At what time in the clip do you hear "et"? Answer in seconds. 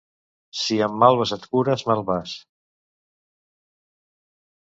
1.37-1.45